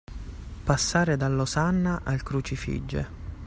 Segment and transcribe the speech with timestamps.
[0.63, 3.07] Passare dall'osanna al crucifige.